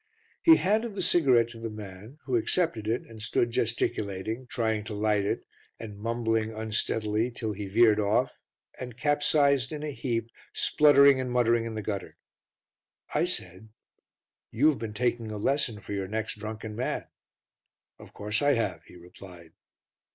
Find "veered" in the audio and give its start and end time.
7.67-7.99